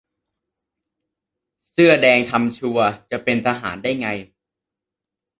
[1.69, 4.07] เสื้อแดงทำชัวร์ จะเป็นทหารได้ไง!